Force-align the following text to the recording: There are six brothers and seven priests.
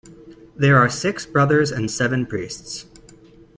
There 0.57 0.79
are 0.79 0.89
six 0.89 1.27
brothers 1.27 1.69
and 1.69 1.91
seven 1.91 2.25
priests. 2.25 2.87